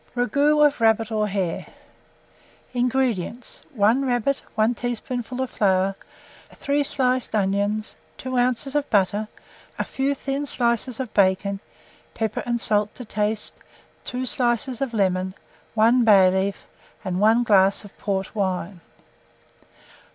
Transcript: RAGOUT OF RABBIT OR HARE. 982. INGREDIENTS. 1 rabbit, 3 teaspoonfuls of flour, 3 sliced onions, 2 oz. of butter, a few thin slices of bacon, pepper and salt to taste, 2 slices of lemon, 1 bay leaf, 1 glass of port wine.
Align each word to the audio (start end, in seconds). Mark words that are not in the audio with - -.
RAGOUT 0.15 0.59
OF 0.65 0.81
RABBIT 0.81 1.11
OR 1.11 1.27
HARE. 1.27 1.67
982. 2.73 2.79
INGREDIENTS. 2.79 3.63
1 3.75 4.03
rabbit, 4.03 4.41
3 4.55 4.73
teaspoonfuls 4.73 5.41
of 5.41 5.49
flour, 5.51 5.95
3 6.55 6.83
sliced 6.83 7.35
onions, 7.35 7.95
2 8.17 8.35
oz. 8.35 8.75
of 8.75 8.89
butter, 8.89 9.27
a 9.77 9.83
few 9.83 10.15
thin 10.15 10.47
slices 10.47 10.99
of 10.99 11.13
bacon, 11.13 11.59
pepper 12.15 12.41
and 12.47 12.59
salt 12.59 12.95
to 12.95 13.05
taste, 13.05 13.57
2 14.05 14.25
slices 14.25 14.81
of 14.81 14.95
lemon, 14.95 15.35
1 15.75 16.03
bay 16.03 16.31
leaf, 16.31 16.65
1 17.03 17.43
glass 17.43 17.85
of 17.85 17.95
port 17.99 18.33
wine. 18.33 18.81